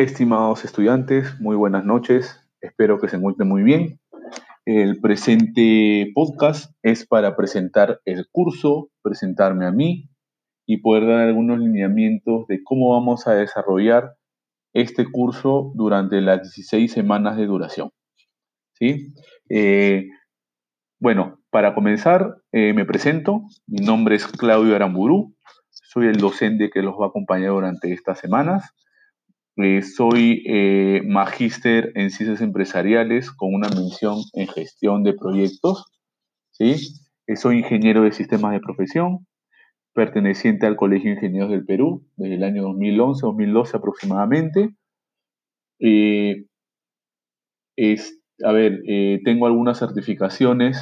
Estimados 0.00 0.64
estudiantes, 0.64 1.38
muy 1.40 1.56
buenas 1.56 1.84
noches. 1.84 2.40
Espero 2.62 2.98
que 2.98 3.10
se 3.10 3.16
encuentren 3.16 3.46
muy 3.46 3.62
bien. 3.62 4.00
El 4.64 4.98
presente 4.98 6.10
podcast 6.14 6.72
es 6.82 7.06
para 7.06 7.36
presentar 7.36 8.00
el 8.06 8.26
curso, 8.32 8.88
presentarme 9.02 9.66
a 9.66 9.72
mí 9.72 10.08
y 10.64 10.78
poder 10.78 11.06
dar 11.06 11.18
algunos 11.18 11.58
lineamientos 11.58 12.46
de 12.46 12.64
cómo 12.64 12.94
vamos 12.94 13.26
a 13.26 13.34
desarrollar 13.34 14.14
este 14.72 15.04
curso 15.04 15.70
durante 15.74 16.22
las 16.22 16.44
16 16.44 16.90
semanas 16.90 17.36
de 17.36 17.44
duración. 17.44 17.90
¿Sí? 18.78 19.12
Eh, 19.50 20.06
bueno, 20.98 21.42
para 21.50 21.74
comenzar, 21.74 22.38
eh, 22.52 22.72
me 22.72 22.86
presento. 22.86 23.42
Mi 23.66 23.84
nombre 23.84 24.16
es 24.16 24.26
Claudio 24.26 24.74
Aramburu. 24.74 25.36
Soy 25.68 26.06
el 26.06 26.16
docente 26.16 26.70
que 26.70 26.80
los 26.80 26.94
va 26.94 27.04
a 27.04 27.08
acompañar 27.08 27.50
durante 27.50 27.92
estas 27.92 28.18
semanas. 28.18 28.74
Eh, 29.56 29.82
soy 29.82 30.42
eh, 30.46 31.02
magíster 31.04 31.92
en 31.94 32.10
ciencias 32.10 32.40
empresariales 32.40 33.30
con 33.30 33.52
una 33.52 33.68
mención 33.68 34.18
en 34.32 34.48
gestión 34.48 35.02
de 35.02 35.12
proyectos. 35.14 35.84
¿sí? 36.52 36.76
Eh, 37.26 37.36
soy 37.36 37.58
ingeniero 37.58 38.02
de 38.02 38.12
sistemas 38.12 38.52
de 38.52 38.60
profesión, 38.60 39.26
perteneciente 39.92 40.66
al 40.66 40.76
Colegio 40.76 41.10
de 41.10 41.16
Ingenieros 41.16 41.50
del 41.50 41.66
Perú 41.66 42.06
desde 42.16 42.36
el 42.36 42.44
año 42.44 42.62
2011-2012 42.68 43.74
aproximadamente. 43.74 44.70
A 48.42 48.52
ver, 48.52 48.80
tengo 49.24 49.46
algunas 49.46 49.78
certificaciones 49.78 50.78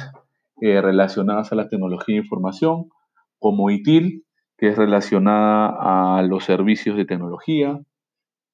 relacionadas 0.61 1.51
a 1.51 1.55
la 1.55 1.67
tecnología 1.67 2.15
de 2.15 2.21
información, 2.21 2.89
como 3.37 3.69
ITIL, 3.69 4.23
que 4.57 4.69
es 4.69 4.77
relacionada 4.77 6.17
a 6.17 6.21
los 6.21 6.45
servicios 6.45 6.95
de 6.95 7.05
tecnología, 7.05 7.81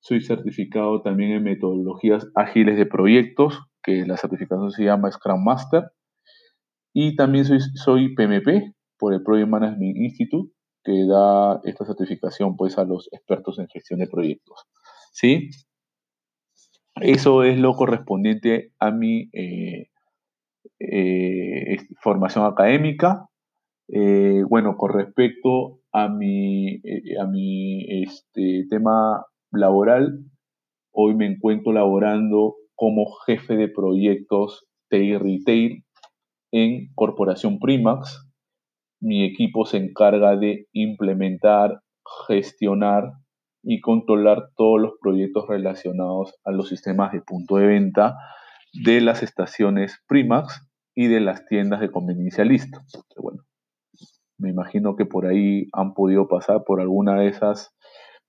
soy 0.05 0.22
certificado 0.22 1.02
también 1.02 1.32
en 1.32 1.44
metodologías 1.44 2.27
ágiles 2.36 2.77
de 2.77 2.86
proyectos, 2.86 3.60
que 3.82 4.05
la 4.05 4.18
certificación 4.18 4.70
se 4.70 4.84
llama 4.84 5.12
Scrum 5.12 5.43
Master. 5.43 5.85
Y 6.93 7.16
también 7.16 7.46
soy, 7.46 8.13
PMP 8.13 8.76
por 8.99 9.15
el 9.15 9.24
Project 9.24 9.49
Management 9.49 9.98
Institute, 9.98 10.54
que 10.84 11.07
da 11.07 11.60
esta 11.63 11.85
certificación 11.85 12.55
pues, 12.55 12.77
a 12.77 12.84
los 12.84 13.10
expertos 13.12 13.57
en 13.57 13.68
gestión 13.68 13.99
de 13.99 14.05
proyectos. 14.05 14.68
¿Sí? 15.12 15.49
Eso 17.02 17.41
es 17.41 17.58
lo 17.58 17.74
correspondiente 17.74 18.74
a 18.77 18.91
mi 18.91 19.32
eh, 19.34 19.90
eh, 20.77 21.77
formación 21.99 22.46
académica. 22.46 23.27
Eh, 23.87 24.43
bueno, 24.48 24.77
con 24.77 24.93
respecto 24.93 25.80
a 25.91 26.10
mi, 26.10 26.80
a 27.20 27.26
mi 27.26 28.04
este, 28.04 28.68
tema 28.70 29.26
laboral. 29.58 30.20
Hoy 30.92 31.16
me 31.16 31.28
encuentro 31.28 31.74
laborando 31.74 32.56
como 32.76 33.06
jefe 33.26 33.56
de 33.56 33.68
proyectos 33.68 34.68
TI 34.90 35.18
Retail 35.18 35.84
en 36.52 36.94
Corporación 36.96 37.60
Primax. 37.60 38.30
Mi 39.02 39.26
equipo 39.26 39.66
se 39.66 39.78
encarga 39.78 40.38
de 40.38 40.68
implementar, 40.72 41.82
gestionar 42.28 43.12
y 43.64 43.82
controlar 43.82 44.50
todos 44.56 44.80
los 44.80 44.94
proyectos 45.02 45.48
relacionados 45.48 46.36
a 46.44 46.52
los 46.52 46.70
sistemas 46.70 47.12
de 47.12 47.22
punto 47.22 47.58
de 47.58 47.68
venta 47.68 48.16
de 48.74 49.02
las 49.02 49.24
estaciones 49.24 50.00
Primax 50.08 50.68
y 50.96 51.08
de 51.08 51.20
las 51.20 51.46
tiendas 51.46 51.82
de 51.82 51.92
conveniencia 51.92 52.46
listo. 52.46 52.80
Bueno, 53.18 53.44
me 54.38 54.50
imagino 54.50 54.96
que 54.96 55.06
por 55.06 55.26
ahí 55.26 55.68
han 55.74 55.94
podido 55.94 56.28
pasar 56.28 56.64
por 56.66 56.80
alguna 56.80 57.20
de 57.20 57.28
esas 57.28 57.74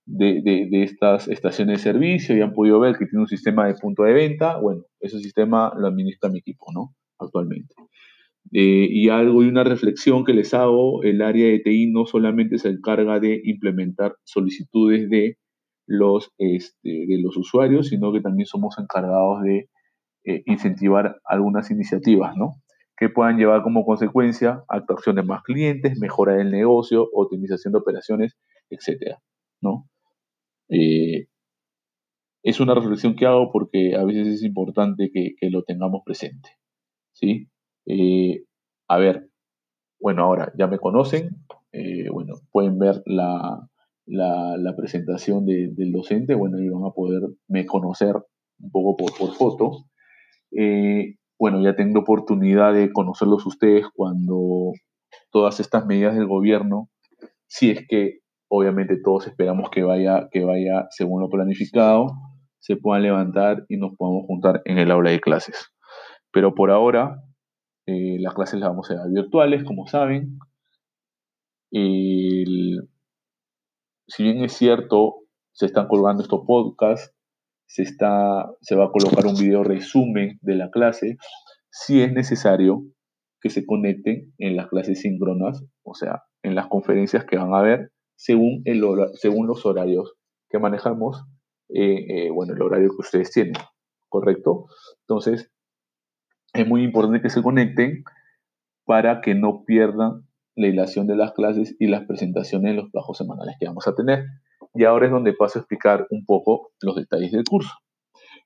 de, 0.07 0.69
estas 0.85 1.29
estaciones 1.29 1.79
de 1.79 1.91
servicio 1.91 2.37
y 2.37 2.41
han 2.41 2.55
podido 2.55 2.81
ver 2.81 2.97
que 2.97 3.07
tiene 3.07 3.23
un 3.23 3.29
sistema 3.29 3.67
de 3.67 3.75
punto 3.75 4.05
de 4.05 4.13
venta. 4.13 4.59
Bueno, 4.59 4.83
ese 5.01 5.19
sistema 5.19 5.73
lo 5.77 5.89
administra 5.89 6.31
mi 6.31 6.39
equipo, 6.39 6.67
¿no? 6.73 6.95
Actualmente. 7.19 7.75
Eh, 8.53 8.87
y 8.89 9.09
algo 9.09 9.43
y 9.43 9.49
una 9.49 9.65
reflexión 9.65 10.25
que 10.25 10.33
les 10.33 10.55
hago, 10.55 11.03
el 11.03 11.21
área 11.21 11.49
de 11.49 11.59
TI 11.59 11.91
no 11.91 12.07
solamente 12.07 12.59
se 12.59 12.69
encarga 12.69 13.19
de 13.19 13.41
implementar 13.45 14.15
solicitudes 14.25 15.11
de 15.11 15.37
los, 15.87 16.31
este, 16.39 17.07
de 17.07 17.21
los 17.21 17.37
usuarios, 17.37 17.89
sino 17.89 18.13
que 18.13 18.21
también 18.21 18.47
somos 18.47 18.79
encargados 18.79 19.43
de 19.43 19.69
eh, 20.25 20.43
incentivar 20.47 21.21
algunas 21.25 21.71
iniciativas, 21.71 22.37
¿no? 22.37 22.57
Que 22.97 23.09
puedan 23.09 23.37
llevar 23.37 23.63
como 23.63 23.85
consecuencia 23.85 24.65
actuación 24.69 25.17
de 25.17 25.23
más 25.23 25.43
clientes, 25.43 25.99
mejora 26.01 26.35
del 26.35 26.51
negocio, 26.51 27.09
optimización 27.13 27.73
de 27.73 27.79
operaciones, 27.79 28.37
etcétera, 28.71 29.19
¿no? 29.61 29.89
Eh, 30.69 31.27
es 32.43 32.61
una 32.61 32.75
reflexión 32.75 33.17
que 33.17 33.27
hago 33.27 33.51
porque 33.53 33.97
a 33.97 34.05
veces 34.05 34.29
es 34.29 34.43
importante 34.43 35.11
que, 35.13 35.35
lo 35.51 35.63
tengamos 35.63 36.03
presente. 36.05 36.51
¿sí? 37.13 37.49
Eh, 37.87 38.45
a 38.89 38.99
ver, 38.99 39.31
bueno, 40.01 40.25
ahora 40.25 40.53
ya 40.59 40.67
me 40.67 40.79
conocen, 40.79 41.31
eh, 41.73 42.09
bueno, 42.11 42.35
pueden 42.53 42.79
ver 42.79 43.03
la, 43.07 43.69
presentación 44.77 45.47
del 45.47 45.93
docente, 45.93 46.35
bueno, 46.35 46.59
y 46.61 46.69
van 46.69 46.85
a 46.85 46.95
poderme 46.95 47.67
conocer 47.67 48.15
un 48.61 48.71
poco 48.71 48.97
por, 48.97 49.17
por 49.19 49.35
foto. 49.35 49.87
bueno, 51.39 51.63
ya 51.63 51.75
tengo 51.75 52.01
oportunidad 52.01 52.73
de 52.75 52.93
conocerlos 52.93 53.45
ustedes 53.47 53.87
cuando 53.93 54.73
todas 55.31 55.61
estas 55.61 55.87
medidas 55.87 56.15
del 56.15 56.27
gobierno, 56.27 56.89
si 57.47 57.71
es 57.71 57.87
que 57.89 58.21
obviamente 58.49 59.01
todos 59.03 59.27
esperamos 59.27 59.71
que 59.71 59.83
vaya, 59.83 60.29
que 60.31 60.45
vaya 60.45 60.87
según 60.91 61.23
lo 61.23 61.29
planificado, 61.29 62.09
se 62.59 62.77
puedan 62.77 63.03
levantar 63.03 63.65
y 63.69 63.77
nos 63.77 63.97
podamos 63.97 64.25
juntar 64.27 64.63
en 64.65 64.79
el 64.79 64.91
aula 64.91 65.11
de 65.11 65.21
clases. 65.21 65.73
Pero 66.33 66.55
por 66.55 66.71
ahora, 66.71 67.23
eh, 67.87 68.19
las 68.21 68.35
clases 68.35 68.61
las 68.61 68.71
vamos 68.71 68.91
a 68.91 68.95
hacer 68.95 69.13
virtuales, 69.13 69.65
como 69.65 69.87
saben. 69.87 70.39
si 74.09 74.23
bien 74.23 74.45
es 74.45 74.53
cierto, 74.53 75.17
se 75.53 75.67
están 75.67 75.89
colgando 75.89 76.23
estos 76.23 76.45
podcasts, 76.47 77.15
se, 77.67 77.83
está, 77.83 78.51
se 78.61 78.77
va 78.77 78.87
a 78.87 78.91
colocar 78.91 79.27
un 79.27 79.37
video 79.37 79.63
resumen 79.65 80.39
de 80.43 80.55
la 80.55 80.71
clase, 80.71 81.17
si 81.71 82.03
es 82.03 82.13
necesario 82.13 82.83
que 83.41 83.51
se 83.51 83.67
conecten 83.67 84.33
en 84.39 84.57
las 84.57 84.69
clases 84.69 85.01
síncronas, 85.03 85.65
o 85.83 85.95
sea, 85.95 86.23
en 86.43 86.55
las 86.55 86.69
conferencias 86.69 87.25
que 87.25 87.37
van 87.37 87.55
a 87.55 87.63
ver, 87.63 87.93
según, 88.17 88.63
el 88.65 88.83
según 89.15 89.47
los 89.47 89.65
horarios 89.65 90.15
que 90.49 90.59
manejamos, 90.59 91.25
eh, 91.69 92.27
eh, 92.27 92.31
bueno, 92.31 92.55
el 92.55 92.63
horario 92.63 92.91
que 92.91 93.03
ustedes 93.03 93.31
tienen, 93.31 93.55
¿correcto? 94.09 94.67
Entonces, 95.03 95.53
es 96.53 96.67
muy 96.67 96.83
importante 96.83 97.21
que 97.21 97.31
se 97.31 97.43
conecten 97.43 98.05
para 98.85 99.21
que 99.21 99.35
no 99.35 99.65
pierdan 99.65 100.27
la 100.55 100.69
hilación 100.69 101.07
de 101.07 101.17
las 101.17 101.33
clases 101.33 101.77
y 101.79 101.87
las 101.87 102.07
presentaciones 102.07 102.71
en 102.71 102.77
los 102.77 102.91
plazos 102.91 103.19
semanales 103.19 103.57
que 103.61 103.67
vamos 103.67 103.87
a 103.87 103.95
tener. 103.95 104.25
Y 104.75 104.85
ahora 104.85 105.07
es 105.07 105.13
donde 105.13 105.35
paso 105.35 105.59
a 105.59 105.63
explicar 105.63 106.07
un 106.11 106.25
poco 106.25 106.73
los 106.81 106.97
detalles 106.97 107.33
del 107.33 107.45
curso. 107.45 107.71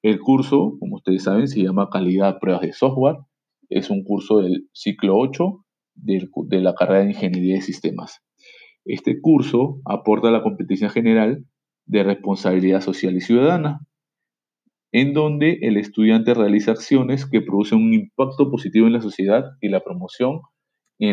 El 0.02 0.18
curso, 0.20 0.76
como 0.80 0.96
ustedes 0.96 1.24
saben, 1.24 1.46
se 1.46 1.62
llama 1.62 1.90
Calidad 1.90 2.38
Pruebas 2.40 2.62
de 2.62 2.72
Software. 2.72 3.16
Es 3.68 3.90
un 3.90 4.02
curso 4.02 4.38
del 4.38 4.68
ciclo 4.72 5.16
8 5.18 5.64
de 5.94 6.60
la 6.60 6.74
carrera 6.74 7.00
de 7.00 7.10
Ingeniería 7.10 7.56
de 7.56 7.60
Sistemas. 7.60 8.20
Este 8.84 9.20
curso 9.20 9.80
aporta 9.84 10.30
la 10.30 10.42
competencia 10.42 10.90
general 10.90 11.44
de 11.86 12.02
responsabilidad 12.02 12.80
social 12.80 13.16
y 13.16 13.20
ciudadana, 13.20 13.80
en 14.92 15.12
donde 15.12 15.58
el 15.62 15.76
estudiante 15.76 16.34
realiza 16.34 16.72
acciones 16.72 17.26
que 17.26 17.42
producen 17.42 17.78
un 17.78 17.94
impacto 17.94 18.50
positivo 18.50 18.86
en 18.86 18.94
la 18.94 19.00
sociedad 19.00 19.44
y 19.60 19.66
en 19.68 19.72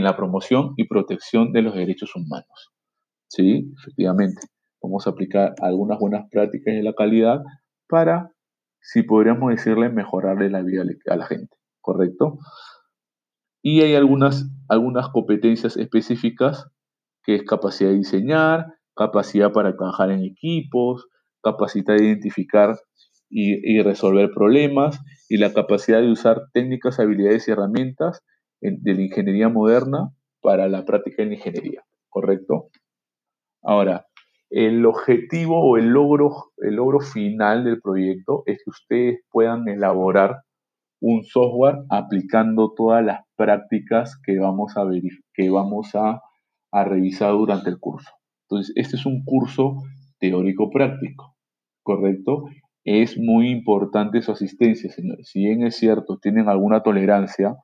la 0.03 0.15
promoción 0.17 0.73
y 0.77 0.87
protección 0.87 1.51
de 1.51 1.61
los 1.61 1.75
derechos 1.75 2.15
humanos. 2.15 2.71
Sí, 3.27 3.71
efectivamente. 3.79 4.47
Vamos 4.81 5.05
a 5.05 5.11
aplicar 5.11 5.53
algunas 5.61 5.99
buenas 5.99 6.27
prácticas 6.31 6.73
de 6.73 6.83
la 6.83 6.93
calidad 6.93 7.41
para, 7.87 8.31
si 8.81 9.03
podríamos 9.03 9.51
decirle, 9.51 9.89
mejorarle 9.89 10.49
la 10.49 10.61
vida 10.61 10.83
a 11.09 11.15
la 11.15 11.25
gente, 11.25 11.55
¿correcto? 11.81 12.39
Y 13.61 13.81
hay 13.81 13.95
algunas 13.95 14.45
competencias 15.11 15.77
específicas 15.77 16.71
que 17.27 17.35
es 17.35 17.43
capacidad 17.43 17.89
de 17.89 17.97
diseñar, 17.97 18.67
capacidad 18.95 19.51
para 19.51 19.75
trabajar 19.75 20.11
en 20.11 20.23
equipos, 20.23 21.07
capacidad 21.43 21.97
de 21.97 22.05
identificar 22.05 22.77
y, 23.29 23.81
resolver 23.81 24.31
problemas 24.33 24.97
y 25.27 25.35
la 25.35 25.51
capacidad 25.51 25.99
de 25.99 26.09
usar 26.09 26.43
técnicas, 26.53 27.01
habilidades 27.01 27.45
y 27.47 27.51
herramientas 27.51 28.23
de 28.61 28.93
la 28.93 29.01
ingeniería 29.01 29.49
moderna 29.49 30.13
para 30.41 30.69
la 30.69 30.85
práctica 30.85 31.25
la 31.25 31.33
ingeniería, 31.33 31.83
¿correcto? 32.07 32.69
Ahora, 33.61 34.05
el 34.49 34.85
objetivo 34.85 35.59
o 35.59 35.75
el 35.75 35.89
logro, 35.89 36.53
el 36.59 36.75
logro 36.75 37.01
final 37.01 37.65
del 37.65 37.81
proyecto 37.81 38.43
es 38.45 38.59
que 38.63 38.69
ustedes 38.69 39.19
puedan 39.29 39.67
elaborar 39.67 40.43
un 41.01 41.25
software 41.25 41.79
aplicando 41.89 42.73
todas 42.73 43.03
las 43.03 43.19
prácticas 43.35 44.17
que 44.23 44.39
vamos 44.39 44.77
a, 44.77 44.85
que 45.33 45.49
vamos 45.49 45.93
a 45.93 46.21
a 46.81 46.85
revisar 46.85 47.31
durante 47.31 47.69
el 47.69 47.79
curso. 47.79 48.11
Entonces, 48.49 48.73
este 48.75 48.95
es 48.95 49.05
un 49.05 49.23
curso 49.25 49.83
teórico-práctico, 50.19 51.35
¿correcto? 51.83 52.45
es 52.87 53.17
muy 53.17 53.49
importante 53.49 54.21
su 54.21 54.31
asistencia, 54.31 54.89
señores. 54.89 55.27
Si 55.29 55.39
bien 55.39 55.61
es 55.61 55.75
cierto, 55.75 56.19
tienen 56.19 56.47
alguna 56.47 56.83
tolerancia, 56.83 57.57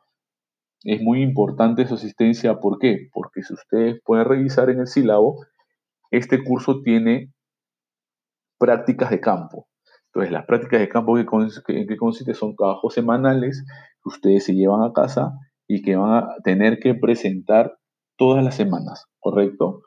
es 0.84 1.02
muy 1.02 1.22
importante 1.22 1.88
su 1.88 1.94
asistencia. 1.94 2.60
¿Por 2.60 2.78
qué? 2.78 3.08
Porque 3.14 3.42
si 3.42 3.54
ustedes 3.54 4.02
pueden 4.04 4.26
revisar 4.26 4.70
en 4.70 4.82
el 4.82 4.88
sílabo, 4.88 5.46
este 6.12 6.44
curso 6.44 6.82
tiene 6.82 7.32
prácticas 8.60 9.12
de 9.12 9.22
campo. 9.22 9.70
Entonces, 10.08 10.34
las 10.34 10.46
prácticas 10.46 10.82
de 10.82 10.90
campo 10.90 11.16
que, 11.16 11.86
que 11.88 11.98
consiste 11.98 12.34
son 12.34 12.58
trabajos 12.58 12.94
semanales 12.94 13.66
que 14.04 14.10
ustedes 14.10 14.44
se 14.44 14.56
llevan 14.56 14.84
a 14.84 14.92
casa 14.92 15.32
y 15.70 15.84
que 15.84 15.96
van 15.96 16.16
a 16.16 16.36
tener 16.44 16.80
que 16.80 16.96
presentar 16.96 17.78
todas 18.18 18.44
las 18.44 18.56
semanas, 18.56 19.06
¿correcto? 19.20 19.82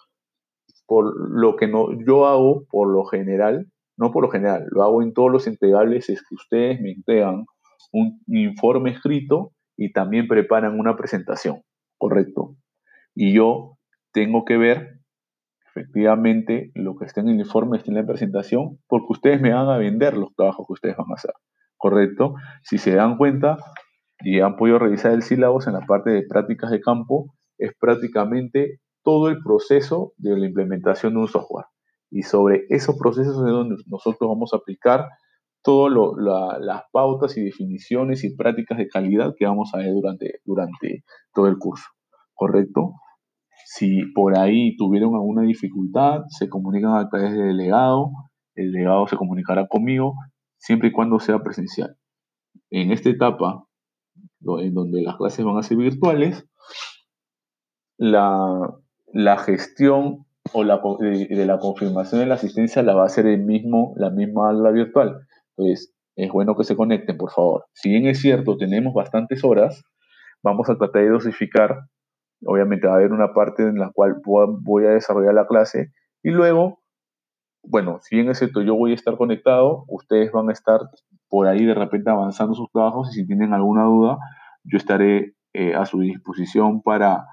Por 0.86 1.14
lo 1.30 1.56
que 1.56 1.68
no, 1.68 1.88
yo 2.06 2.26
hago, 2.26 2.64
por 2.70 2.92
lo 2.92 3.04
general, 3.04 3.66
no 3.96 4.12
por 4.12 4.22
lo 4.22 4.30
general, 4.30 4.66
lo 4.70 4.82
hago 4.82 5.02
en 5.02 5.12
todos 5.12 5.30
los 5.30 5.46
entregables, 5.46 6.08
es 6.08 6.20
que 6.20 6.34
ustedes 6.34 6.80
me 6.80 6.92
entregan 6.92 7.46
un 7.92 8.20
informe 8.26 8.90
escrito 8.90 9.52
y 9.76 9.92
también 9.92 10.28
preparan 10.28 10.78
una 10.78 10.96
presentación, 10.96 11.62
¿correcto? 11.98 12.56
Y 13.14 13.32
yo 13.32 13.78
tengo 14.12 14.44
que 14.44 14.56
ver 14.56 15.00
efectivamente 15.76 16.70
lo 16.74 16.96
que 16.96 17.04
está 17.04 17.20
en 17.20 17.28
el 17.28 17.38
informe, 17.38 17.76
está 17.76 17.90
en 17.90 17.98
la 17.98 18.06
presentación, 18.06 18.78
porque 18.86 19.06
ustedes 19.10 19.40
me 19.40 19.52
van 19.52 19.68
a 19.68 19.78
vender 19.78 20.16
los 20.16 20.34
trabajos 20.34 20.66
que 20.66 20.72
ustedes 20.72 20.96
van 20.96 21.10
a 21.10 21.14
hacer, 21.14 21.32
¿correcto? 21.76 22.34
Si 22.62 22.78
se 22.78 22.94
dan 22.94 23.18
cuenta 23.18 23.58
y 24.20 24.40
han 24.40 24.56
podido 24.56 24.78
revisar 24.78 25.12
el 25.12 25.22
sílabo 25.22 25.58
en 25.66 25.74
la 25.74 25.80
parte 25.80 26.10
de 26.10 26.22
prácticas 26.26 26.70
de 26.70 26.80
campo, 26.80 27.34
es 27.58 27.72
prácticamente 27.78 28.80
todo 29.02 29.28
el 29.28 29.42
proceso 29.42 30.12
de 30.16 30.38
la 30.38 30.46
implementación 30.46 31.14
de 31.14 31.20
un 31.20 31.28
software. 31.28 31.66
Y 32.10 32.22
sobre 32.22 32.64
esos 32.68 32.96
procesos 32.98 33.36
es 33.36 33.52
donde 33.52 33.76
nosotros 33.86 34.28
vamos 34.28 34.52
a 34.52 34.58
aplicar 34.58 35.06
todas 35.62 35.92
las 36.60 36.82
pautas 36.92 37.36
y 37.36 37.42
definiciones 37.42 38.22
y 38.22 38.36
prácticas 38.36 38.78
de 38.78 38.88
calidad 38.88 39.34
que 39.36 39.46
vamos 39.46 39.74
a 39.74 39.78
ver 39.78 39.92
durante, 39.92 40.40
durante 40.44 41.02
todo 41.34 41.48
el 41.48 41.58
curso, 41.58 41.86
¿correcto? 42.34 42.92
Si 43.64 44.04
por 44.14 44.38
ahí 44.38 44.76
tuvieron 44.76 45.14
alguna 45.14 45.42
dificultad, 45.42 46.22
se 46.28 46.48
comunican 46.48 46.94
a 46.94 47.08
través 47.08 47.32
del 47.32 47.48
delegado, 47.48 48.10
el 48.54 48.70
delegado 48.70 49.08
se 49.08 49.16
comunicará 49.16 49.66
conmigo, 49.66 50.14
siempre 50.56 50.90
y 50.90 50.92
cuando 50.92 51.18
sea 51.18 51.40
presencial. 51.40 51.96
En 52.70 52.92
esta 52.92 53.10
etapa, 53.10 53.64
en 54.60 54.72
donde 54.72 55.02
las 55.02 55.16
clases 55.16 55.44
van 55.44 55.58
a 55.58 55.64
ser 55.64 55.78
virtuales, 55.78 56.48
la, 57.98 59.36
gestión 59.38 60.26
o 60.52 60.64
la, 60.64 60.80
de, 61.00 61.46
la 61.46 61.58
confirmación 61.58 62.20
de 62.20 62.26
la 62.26 62.34
asistencia 62.34 62.82
la 62.82 62.94
va 62.94 63.02
a 63.02 63.06
hacer 63.06 63.26
el 63.26 63.42
mismo, 63.44 63.94
la 63.96 64.10
misma 64.10 64.50
aula 64.50 64.70
virtual. 64.70 65.26
Entonces, 65.56 65.94
es 66.16 66.30
bueno 66.30 66.56
que 66.56 66.64
se 66.64 66.76
conecten, 66.76 67.16
por 67.16 67.30
favor. 67.30 67.66
Si 67.72 67.90
bien 67.90 68.06
es 68.06 68.20
cierto, 68.20 68.56
tenemos 68.56 68.94
bastantes 68.94 69.44
horas, 69.44 69.82
vamos 70.42 70.68
a 70.70 70.76
tratar 70.76 71.02
de 71.02 71.10
dosificar 71.10 71.88
Obviamente 72.44 72.86
va 72.86 72.94
a 72.94 72.96
haber 72.96 73.12
una 73.12 73.32
parte 73.32 73.62
en 73.62 73.78
la 73.78 73.90
cual 73.92 74.20
voy 74.24 74.84
a 74.84 74.90
desarrollar 74.90 75.34
la 75.34 75.46
clase 75.46 75.92
y 76.22 76.30
luego, 76.30 76.82
bueno, 77.62 77.98
si 78.02 78.16
bien 78.16 78.28
es 78.28 78.38
cierto, 78.38 78.62
yo 78.62 78.74
voy 78.74 78.92
a 78.92 78.94
estar 78.94 79.16
conectado, 79.16 79.84
ustedes 79.88 80.30
van 80.32 80.50
a 80.50 80.52
estar 80.52 80.80
por 81.28 81.46
ahí 81.46 81.64
de 81.64 81.74
repente 81.74 82.10
avanzando 82.10 82.54
sus 82.54 82.70
trabajos 82.70 83.10
y 83.10 83.20
si 83.20 83.26
tienen 83.26 83.54
alguna 83.54 83.84
duda, 83.84 84.18
yo 84.64 84.76
estaré 84.76 85.34
eh, 85.54 85.74
a 85.74 85.86
su 85.86 86.00
disposición 86.00 86.82
para 86.82 87.26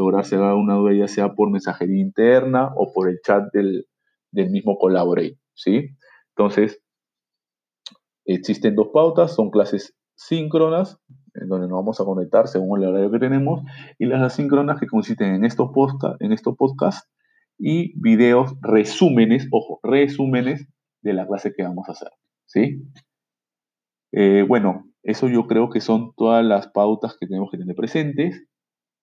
lograr 0.00 0.24
cerrar 0.24 0.54
una 0.54 0.74
duda, 0.74 0.94
ya 0.94 1.08
sea 1.08 1.34
por 1.34 1.50
mensajería 1.50 2.00
interna 2.00 2.70
o 2.74 2.92
por 2.92 3.08
el 3.08 3.20
chat 3.24 3.52
del, 3.52 3.86
del 4.32 4.50
mismo 4.50 4.78
Collaborate, 4.78 5.38
¿sí? 5.54 5.90
Entonces, 6.36 6.82
existen 8.24 8.74
dos 8.74 8.88
pautas, 8.92 9.34
son 9.34 9.50
clases 9.50 9.94
síncronas, 10.16 10.98
en 11.34 11.48
donde 11.48 11.68
nos 11.68 11.76
vamos 11.76 12.00
a 12.00 12.04
conectar 12.04 12.48
según 12.48 12.80
el 12.80 12.88
horario 12.88 13.10
que 13.10 13.18
tenemos, 13.18 13.62
y 13.98 14.06
las 14.06 14.22
asíncronas 14.22 14.80
que 14.80 14.86
consisten 14.86 15.34
en 15.34 15.44
estos, 15.44 15.70
podcast, 15.72 16.20
en 16.20 16.32
estos 16.32 16.56
podcasts 16.56 17.08
y 17.58 17.92
videos, 18.00 18.54
resúmenes, 18.62 19.48
ojo, 19.50 19.80
resúmenes 19.82 20.66
de 21.02 21.12
la 21.12 21.26
clase 21.26 21.52
que 21.54 21.62
vamos 21.62 21.88
a 21.88 21.92
hacer. 21.92 22.10
¿sí? 22.46 22.82
Eh, 24.12 24.44
bueno, 24.46 24.90
eso 25.02 25.28
yo 25.28 25.46
creo 25.46 25.70
que 25.70 25.80
son 25.80 26.12
todas 26.16 26.44
las 26.44 26.68
pautas 26.68 27.16
que 27.18 27.26
tenemos 27.26 27.50
que 27.50 27.58
tener 27.58 27.76
presentes. 27.76 28.44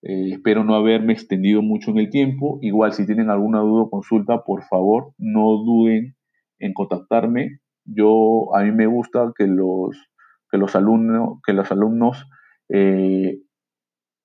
Eh, 0.04 0.32
espero 0.34 0.64
no 0.64 0.76
haberme 0.76 1.14
extendido 1.14 1.62
mucho 1.62 1.92
en 1.92 1.98
el 2.00 2.10
tiempo. 2.10 2.60
Igual, 2.62 2.94
si 2.94 3.06
tienen 3.06 3.30
alguna 3.30 3.60
duda 3.60 3.84
o 3.84 3.90
consulta, 3.90 4.44
por 4.44 4.64
favor, 4.64 5.14
no 5.18 5.64
duden 5.64 6.16
en 6.60 6.74
contactarme. 6.74 7.60
Yo, 7.86 8.56
a 8.56 8.64
mí 8.64 8.72
me 8.72 8.88
gusta 8.88 9.32
que 9.38 9.48
los 9.48 9.98
que 10.50 10.58
los 10.58 10.76
alumnos, 10.76 11.40
que 11.46 11.54
los 11.54 11.72
alumnos 11.72 12.26
eh, 12.70 13.40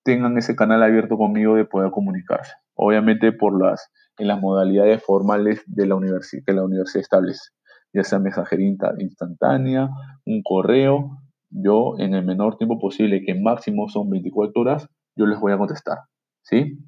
tengan 0.04 0.36
ese 0.38 0.56
canal 0.56 0.82
abierto 0.82 1.16
conmigo 1.16 1.56
de 1.56 1.64
poder 1.64 1.90
comunicarse. 1.90 2.54
Obviamente 2.74 3.32
por 3.32 3.60
las, 3.60 3.90
en 4.18 4.28
las 4.28 4.40
modalidades 4.40 5.02
formales 5.02 5.62
de 5.66 5.86
la 5.86 5.94
universidad, 5.96 6.42
que 6.46 6.52
la 6.52 6.64
universidad 6.64 7.02
establece, 7.02 7.50
ya 7.92 8.02
sea 8.04 8.18
mensajería 8.18 8.74
instantánea, 8.98 9.90
un 10.26 10.42
correo, 10.42 11.18
yo 11.50 11.94
en 11.98 12.14
el 12.14 12.24
menor 12.24 12.56
tiempo 12.56 12.78
posible, 12.78 13.22
que 13.24 13.34
máximo 13.34 13.88
son 13.88 14.08
24 14.10 14.60
horas, 14.60 14.88
yo 15.16 15.26
les 15.26 15.38
voy 15.38 15.52
a 15.52 15.58
contestar. 15.58 15.98
¿Sí? 16.42 16.78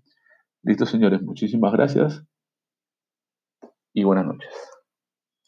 Listo, 0.62 0.86
señores, 0.86 1.22
muchísimas 1.22 1.72
gracias 1.72 2.24
y 3.92 4.04
buenas 4.04 4.26
noches. 4.26 4.73